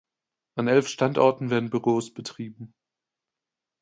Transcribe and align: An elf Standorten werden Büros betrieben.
An 0.55 0.67
elf 0.67 0.87
Standorten 0.87 1.51
werden 1.51 1.69
Büros 1.69 2.11
betrieben. 2.11 2.73